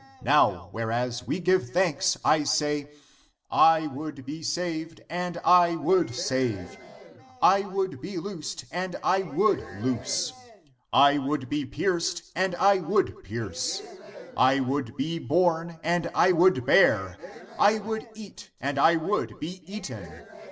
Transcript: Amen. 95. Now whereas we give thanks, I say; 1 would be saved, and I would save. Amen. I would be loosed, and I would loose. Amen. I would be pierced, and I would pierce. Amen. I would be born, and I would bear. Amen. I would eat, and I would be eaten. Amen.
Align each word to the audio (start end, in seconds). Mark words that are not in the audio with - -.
Amen. 0.01 0.19
95. 0.23 0.23
Now 0.25 0.69
whereas 0.71 1.27
we 1.27 1.39
give 1.39 1.69
thanks, 1.69 2.17
I 2.25 2.41
say; 2.43 2.87
1 3.51 3.93
would 3.93 4.25
be 4.25 4.41
saved, 4.41 5.01
and 5.11 5.39
I 5.45 5.75
would 5.75 6.15
save. 6.15 6.57
Amen. 6.57 6.75
I 7.39 7.61
would 7.61 8.01
be 8.01 8.17
loosed, 8.17 8.65
and 8.71 8.95
I 9.03 9.19
would 9.21 9.59
loose. 9.81 10.33
Amen. 10.33 10.57
I 10.91 11.17
would 11.19 11.49
be 11.49 11.67
pierced, 11.67 12.31
and 12.35 12.55
I 12.55 12.79
would 12.79 13.23
pierce. 13.23 13.83
Amen. 13.83 14.01
I 14.37 14.59
would 14.61 14.97
be 14.97 15.19
born, 15.19 15.77
and 15.83 16.09
I 16.15 16.31
would 16.31 16.65
bear. 16.65 17.15
Amen. 17.19 17.47
I 17.59 17.77
would 17.77 18.09
eat, 18.15 18.49
and 18.59 18.79
I 18.79 18.95
would 18.95 19.39
be 19.39 19.61
eaten. 19.71 20.03
Amen. 20.03 20.27